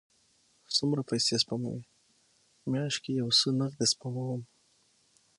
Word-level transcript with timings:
څومره 0.75 1.01
پیسی 1.09 1.35
سپموئ؟ 1.43 1.81
میاشت 2.71 2.99
کې 3.03 3.11
یو 3.21 3.29
څه 3.39 3.47
نغدي 3.59 3.85
سپموم 3.93 4.41